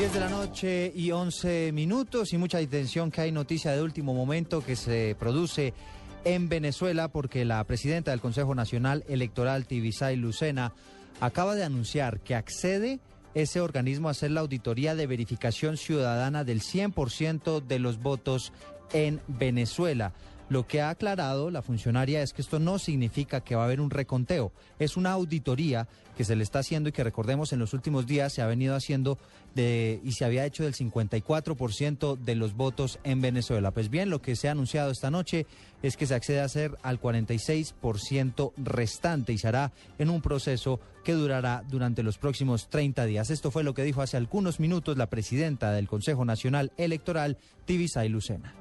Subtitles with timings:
[0.00, 4.14] 10 de la noche y 11 minutos y mucha atención que hay noticia de último
[4.14, 5.74] momento que se produce
[6.24, 10.72] en Venezuela porque la presidenta del Consejo Nacional Electoral, Tibisay Lucena,
[11.20, 12.98] acaba de anunciar que accede
[13.34, 18.54] ese organismo a hacer la auditoría de verificación ciudadana del 100% de los votos
[18.94, 20.14] en Venezuela.
[20.50, 23.80] Lo que ha aclarado la funcionaria es que esto no significa que va a haber
[23.80, 27.72] un reconteo, es una auditoría que se le está haciendo y que recordemos en los
[27.72, 29.16] últimos días se ha venido haciendo
[29.54, 33.70] de, y se había hecho del 54% de los votos en Venezuela.
[33.70, 35.46] Pues bien, lo que se ha anunciado esta noche
[35.84, 39.70] es que se accede a hacer al 46% restante y se hará
[40.00, 43.30] en un proceso que durará durante los próximos 30 días.
[43.30, 48.08] Esto fue lo que dijo hace algunos minutos la presidenta del Consejo Nacional Electoral, Tibisay
[48.08, 48.59] Lucena.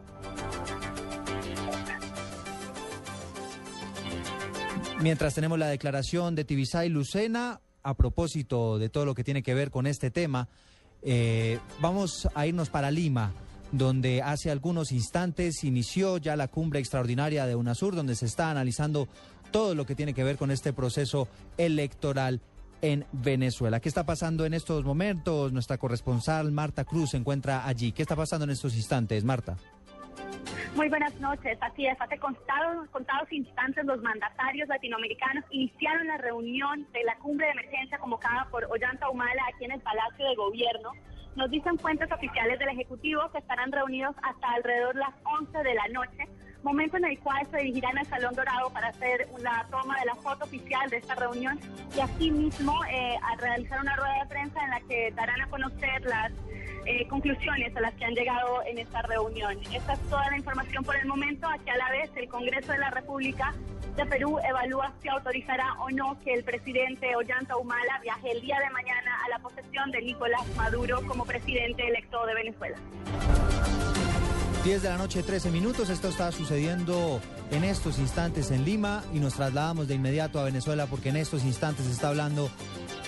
[5.01, 9.53] Mientras tenemos la declaración de Tibisay Lucena, a propósito de todo lo que tiene que
[9.53, 10.49] ver con este tema,
[11.03, 13.31] eh, vamos a irnos para Lima,
[13.71, 19.07] donde hace algunos instantes inició ya la cumbre extraordinaria de UNASUR, donde se está analizando
[19.51, 22.41] todo lo que tiene que ver con este proceso electoral
[22.81, 23.79] en Venezuela.
[23.79, 25.53] ¿Qué está pasando en estos momentos?
[25.53, 27.93] Nuestra corresponsal Marta Cruz se encuentra allí.
[27.93, 29.55] ¿Qué está pasando en estos instantes, Marta?
[30.75, 31.57] Muy buenas noches.
[31.61, 37.47] Así es, hace contados, contados instantes los mandatarios latinoamericanos iniciaron la reunión de la cumbre
[37.47, 40.91] de emergencia convocada por Ollanta Humala aquí en el Palacio de Gobierno.
[41.35, 45.87] Nos dicen fuentes oficiales del Ejecutivo que estarán reunidos hasta alrededor las 11 de la
[45.87, 46.27] noche,
[46.63, 50.15] momento en el cual se dirigirán al Salón Dorado para hacer la toma de la
[50.15, 51.59] foto oficial de esta reunión
[51.95, 56.01] y asimismo eh, a realizar una rueda de prensa en la que darán a conocer
[56.05, 56.31] las
[56.85, 59.57] eh, conclusiones a las que han llegado en esta reunión.
[59.73, 61.47] Esta es toda la información por el momento.
[61.47, 63.53] Aquí a la vez el Congreso de la República
[63.95, 68.57] de Perú evalúa si autorizará o no que el presidente Ollanta Humala viaje el día
[68.59, 72.77] de mañana a la posesión de Nicolás Maduro como presidente electo de Venezuela.
[74.63, 75.89] 10 de la noche, 13 minutos.
[75.89, 80.85] Esto está sucediendo en estos instantes en Lima y nos trasladamos de inmediato a Venezuela
[80.85, 82.49] porque en estos instantes está hablando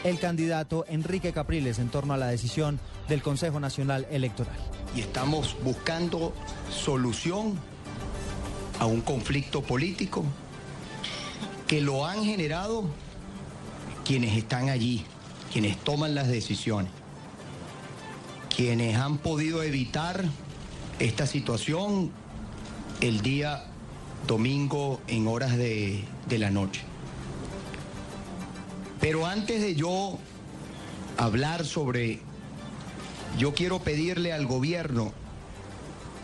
[0.06, 2.80] el candidato Enrique Capriles en torno a la decisión
[3.10, 4.56] del Consejo Nacional Electoral.
[4.96, 6.34] Y estamos buscando
[6.70, 7.60] solución
[8.80, 10.24] a un conflicto político
[11.68, 12.86] que lo han generado
[14.06, 15.04] quienes están allí,
[15.52, 16.92] quienes toman las decisiones,
[18.56, 20.24] quienes han podido evitar
[21.00, 22.12] esta situación
[23.02, 23.66] el día
[24.28, 26.82] domingo en horas de, de la noche.
[29.00, 30.20] Pero antes de yo
[31.18, 32.20] hablar sobre,
[33.38, 35.12] yo quiero pedirle al gobierno,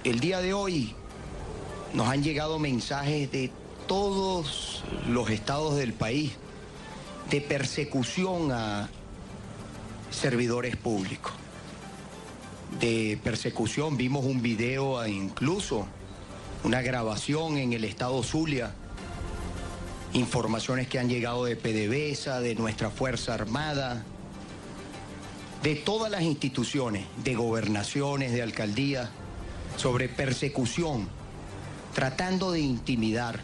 [0.03, 0.93] el día de hoy
[1.93, 3.51] nos han llegado mensajes de
[3.87, 6.33] todos los estados del país
[7.29, 8.89] de persecución a
[10.11, 11.33] servidores públicos.
[12.79, 15.87] De persecución, vimos un video e incluso
[16.63, 18.73] una grabación en el estado Zulia
[20.13, 24.03] informaciones que han llegado de PDVSA, de nuestra Fuerza Armada,
[25.63, 29.09] de todas las instituciones, de gobernaciones, de alcaldías,
[29.75, 31.07] sobre persecución,
[31.93, 33.39] tratando de intimidar,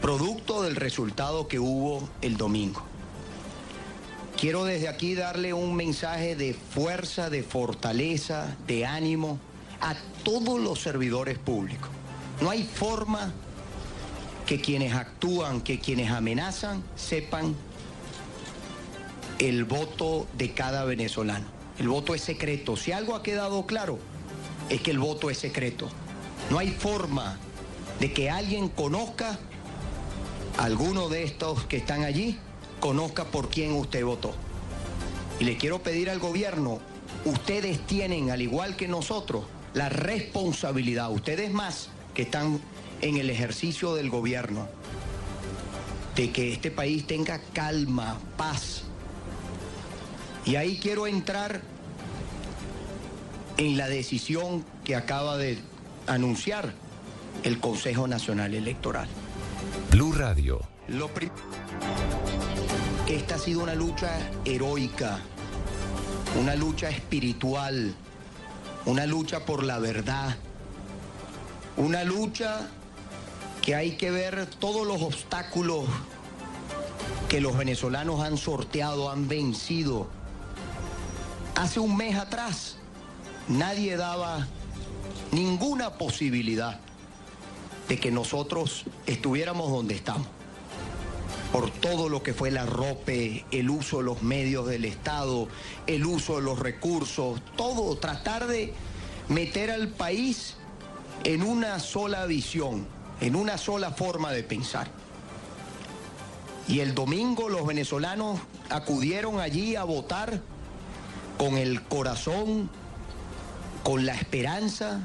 [0.00, 2.82] producto del resultado que hubo el domingo.
[4.38, 9.38] Quiero desde aquí darle un mensaje de fuerza, de fortaleza, de ánimo
[9.80, 11.88] a todos los servidores públicos.
[12.42, 13.32] No hay forma
[14.44, 17.54] que quienes actúan, que quienes amenazan, sepan
[19.38, 21.46] el voto de cada venezolano.
[21.78, 22.76] El voto es secreto.
[22.76, 23.98] Si algo ha quedado claro,
[24.68, 25.88] es que el voto es secreto.
[26.50, 27.38] No hay forma
[28.00, 29.38] de que alguien conozca,
[30.58, 32.38] alguno de estos que están allí,
[32.80, 34.34] conozca por quién usted votó.
[35.38, 36.80] Y le quiero pedir al gobierno,
[37.24, 39.44] ustedes tienen, al igual que nosotros,
[39.74, 42.60] la responsabilidad, ustedes más que están
[43.02, 44.66] en el ejercicio del gobierno,
[46.14, 48.84] de que este país tenga calma, paz.
[50.46, 51.60] Y ahí quiero entrar
[53.58, 55.58] en la decisión que acaba de
[56.06, 56.72] anunciar
[57.42, 59.08] el Consejo Nacional Electoral.
[59.90, 60.60] Blue Radio.
[60.88, 61.08] Lo
[63.08, 65.20] esta ha sido una lucha heroica,
[66.40, 67.94] una lucha espiritual,
[68.84, 70.36] una lucha por la verdad,
[71.76, 72.68] una lucha
[73.62, 75.84] que hay que ver todos los obstáculos
[77.28, 80.08] que los venezolanos han sorteado, han vencido.
[81.54, 82.76] Hace un mes atrás
[83.48, 84.46] nadie daba
[85.32, 86.80] ninguna posibilidad
[87.88, 90.35] de que nosotros estuviéramos donde estamos.
[91.52, 95.48] Por todo lo que fue la rope, el uso de los medios del Estado,
[95.86, 98.74] el uso de los recursos, todo, tratar de
[99.28, 100.56] meter al país
[101.24, 102.86] en una sola visión,
[103.20, 104.88] en una sola forma de pensar.
[106.68, 108.40] Y el domingo los venezolanos
[108.70, 110.40] acudieron allí a votar
[111.38, 112.68] con el corazón,
[113.84, 115.00] con la esperanza,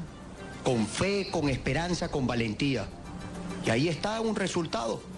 [0.64, 2.86] con fe, con esperanza, con valentía.
[3.64, 5.11] Y ahí está un resultado.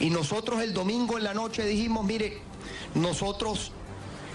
[0.00, 2.38] Y nosotros el domingo en la noche dijimos, mire,
[2.94, 3.72] nosotros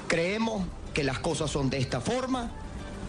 [0.08, 2.52] creemos que las cosas son de esta forma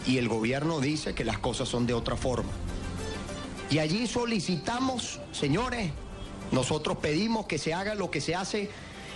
[0.07, 2.49] y el gobierno dice que las cosas son de otra forma.
[3.69, 5.91] Y allí solicitamos, señores,
[6.51, 8.69] nosotros pedimos que se haga lo que se hace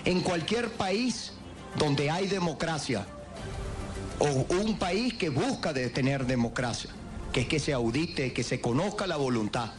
[0.05, 1.33] en cualquier país
[1.77, 3.05] donde hay democracia
[4.17, 4.25] o
[4.55, 6.89] un país que busca de tener democracia,
[7.31, 9.71] que es que se audite, que se conozca la voluntad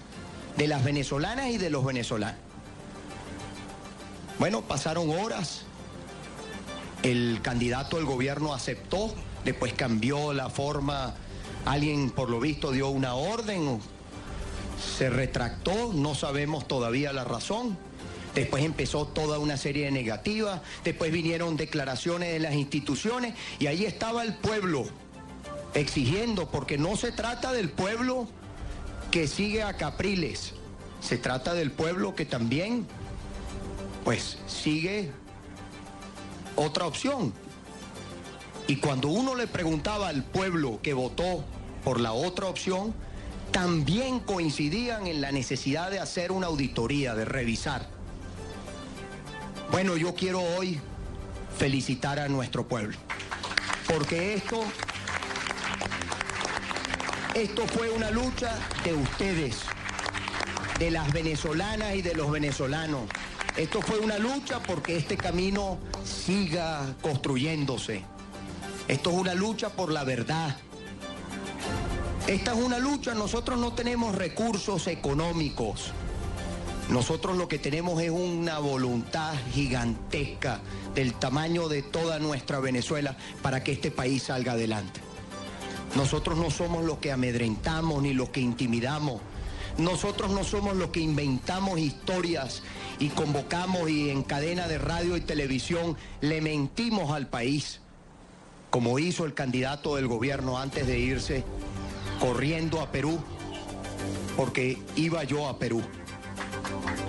[0.56, 2.49] de las venezolanas y de los venezolanos.
[4.40, 5.64] Bueno, pasaron horas,
[7.02, 9.14] el candidato del gobierno aceptó,
[9.44, 11.14] después cambió la forma,
[11.66, 13.78] alguien por lo visto dio una orden,
[14.96, 17.76] se retractó, no sabemos todavía la razón.
[18.34, 23.84] Después empezó toda una serie de negativas, después vinieron declaraciones de las instituciones y ahí
[23.84, 24.86] estaba el pueblo
[25.74, 28.26] exigiendo, porque no se trata del pueblo
[29.10, 30.54] que sigue a Capriles,
[31.02, 32.86] se trata del pueblo que también
[34.10, 35.08] pues sigue
[36.56, 37.32] otra opción.
[38.66, 41.44] Y cuando uno le preguntaba al pueblo que votó
[41.84, 42.92] por la otra opción,
[43.52, 47.88] también coincidían en la necesidad de hacer una auditoría, de revisar.
[49.70, 50.80] Bueno, yo quiero hoy
[51.56, 52.98] felicitar a nuestro pueblo,
[53.86, 54.64] porque esto,
[57.36, 59.58] esto fue una lucha de ustedes,
[60.80, 63.02] de las venezolanas y de los venezolanos.
[63.60, 68.02] Esto fue una lucha porque este camino siga construyéndose.
[68.88, 70.56] Esto es una lucha por la verdad,
[72.26, 75.92] esta es una lucha, nosotros no tenemos recursos económicos.
[76.88, 80.60] Nosotros lo que tenemos es una voluntad gigantesca
[80.94, 85.02] del tamaño de toda nuestra Venezuela para que este país salga adelante.
[85.96, 89.20] Nosotros no somos los que amedrentamos ni los que intimidamos.
[89.80, 92.62] Nosotros no somos los que inventamos historias
[92.98, 97.80] y convocamos y en cadena de radio y televisión le mentimos al país,
[98.68, 101.44] como hizo el candidato del gobierno antes de irse
[102.20, 103.20] corriendo a Perú
[104.36, 105.82] porque iba yo a Perú.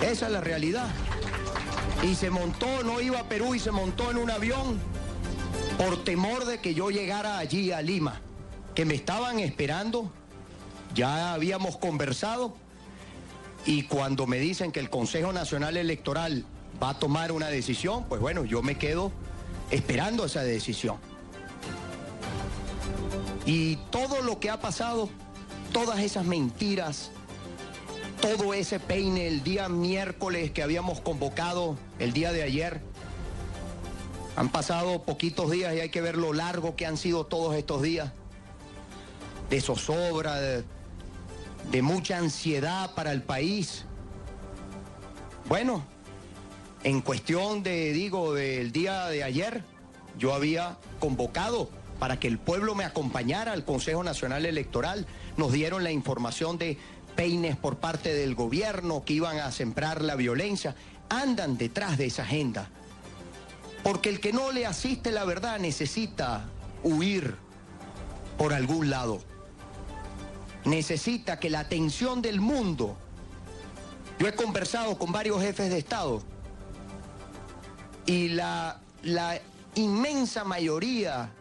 [0.01, 0.87] Esa es la realidad.
[2.03, 4.79] Y se montó, no iba a Perú y se montó en un avión
[5.77, 8.21] por temor de que yo llegara allí a Lima,
[8.75, 10.09] que me estaban esperando,
[10.95, 12.60] ya habíamos conversado
[13.65, 16.45] y cuando me dicen que el Consejo Nacional Electoral
[16.81, 19.11] va a tomar una decisión, pues bueno, yo me quedo
[19.69, 20.97] esperando esa decisión.
[23.45, 25.09] Y todo lo que ha pasado,
[25.71, 27.11] todas esas mentiras,
[28.19, 32.81] todo ese peine el día miércoles que habíamos convocado, el día de ayer,
[34.35, 37.81] han pasado poquitos días y hay que ver lo largo que han sido todos estos
[37.81, 38.11] días,
[39.49, 40.63] de zozobra, de,
[41.69, 43.85] de mucha ansiedad para el país.
[45.47, 45.83] Bueno,
[46.83, 49.63] en cuestión de, digo, del día de ayer,
[50.17, 51.69] yo había convocado
[51.99, 55.05] para que el pueblo me acompañara al Consejo Nacional Electoral.
[55.37, 56.77] Nos dieron la información de
[57.15, 60.75] peines por parte del gobierno que iban a sembrar la violencia.
[61.09, 62.69] Andan detrás de esa agenda.
[63.83, 66.45] Porque el que no le asiste la verdad necesita
[66.83, 67.35] huir
[68.37, 69.21] por algún lado.
[70.65, 72.95] Necesita que la atención del mundo.
[74.19, 76.21] Yo he conversado con varios jefes de Estado
[78.05, 79.41] y la, la
[79.75, 81.31] inmensa mayoría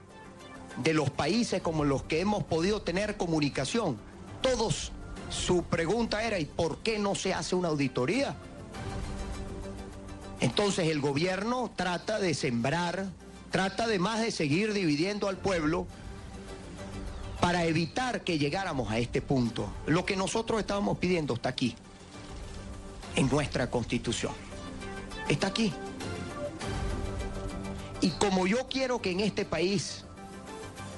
[0.83, 3.99] de los países como los que hemos podido tener comunicación,
[4.41, 4.93] todos
[5.31, 8.37] su pregunta era, ¿y por qué no se hace una auditoría?
[10.41, 13.07] Entonces el gobierno trata de sembrar,
[13.51, 15.87] trata además de seguir dividiendo al pueblo
[17.41, 19.69] para evitar que llegáramos a este punto.
[19.87, 21.75] Lo que nosotros estábamos pidiendo está aquí,
[23.17, 24.33] en nuestra constitución.
[25.29, 25.73] Está aquí.
[28.01, 30.05] Y como yo quiero que en este país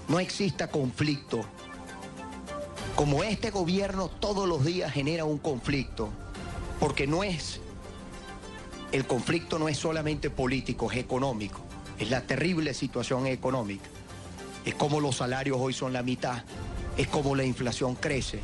[0.09, 1.41] no exista conflicto.
[2.97, 6.11] Como este gobierno todos los días genera un conflicto,
[6.79, 7.61] porque no es,
[8.93, 11.61] el conflicto no es solamente político, es económico,
[11.99, 13.89] es la terrible situación económica,
[14.65, 16.45] es como los salarios hoy son la mitad,
[16.97, 18.41] es como la inflación crece,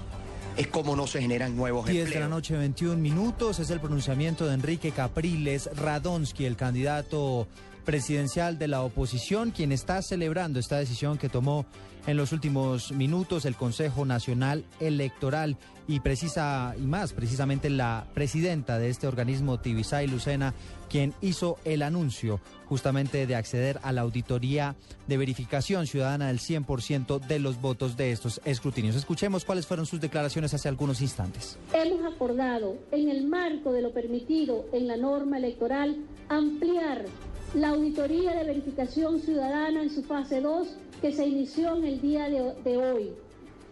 [0.56, 2.14] es cómo no se generan nuevos 10 empleos.
[2.14, 7.46] de la noche, 21 minutos, es el pronunciamiento de Enrique Capriles Radonsky, el candidato
[7.88, 11.64] presidencial de la oposición, quien está celebrando esta decisión que tomó
[12.06, 18.78] en los últimos minutos el Consejo Nacional Electoral y precisa y más precisamente la presidenta
[18.78, 20.52] de este organismo Tibisay Lucena
[20.88, 24.76] quien hizo el anuncio justamente de acceder a la auditoría
[25.06, 28.96] de verificación ciudadana del 100% de los votos de estos escrutinios.
[28.96, 31.58] Escuchemos cuáles fueron sus declaraciones hace algunos instantes.
[31.72, 35.96] Hemos acordado en el marco de lo permitido en la norma electoral
[36.28, 37.06] ampliar
[37.54, 40.68] la auditoría de verificación ciudadana en su fase 2
[41.00, 43.12] que se inició en el día de, hoy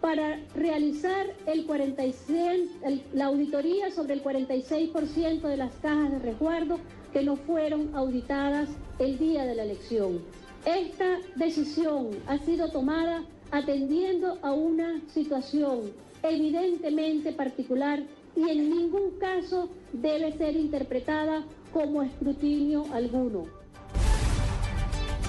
[0.01, 6.79] para realizar el 46, el, la auditoría sobre el 46% de las cajas de resguardo
[7.13, 8.69] que no fueron auditadas
[8.99, 10.21] el día de la elección.
[10.65, 15.91] Esta decisión ha sido tomada atendiendo a una situación
[16.23, 18.01] evidentemente particular
[18.35, 23.45] y en ningún caso debe ser interpretada como escrutinio alguno.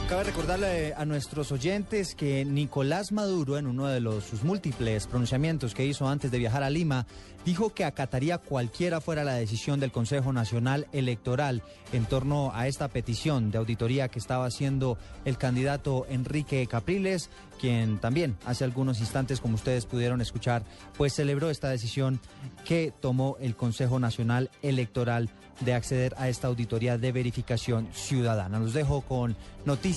[0.08, 5.84] Cabe recordarle a nuestros oyentes que Nicolás Maduro, en uno de sus múltiples pronunciamientos que
[5.84, 7.06] hizo antes de viajar a Lima,
[7.44, 11.62] dijo que acataría cualquiera fuera la decisión del Consejo Nacional Electoral
[11.92, 14.96] en torno a esta petición de auditoría que estaba haciendo
[15.26, 17.28] el candidato Enrique Capriles,
[17.60, 20.62] quien también hace algunos instantes, como ustedes pudieron escuchar,
[20.96, 22.18] pues celebró esta decisión
[22.64, 25.28] que tomó el Consejo Nacional Electoral
[25.60, 28.58] de acceder a esta auditoría de verificación ciudadana.
[28.58, 29.36] Los dejo con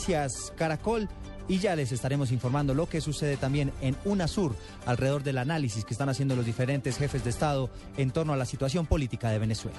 [0.02, 1.08] Noticias Caracol
[1.48, 4.56] y ya les estaremos informando lo que sucede también en UNASUR
[4.88, 8.46] alrededor del análisis que están haciendo los diferentes jefes de Estado en torno a la
[8.46, 9.78] situación política de Venezuela.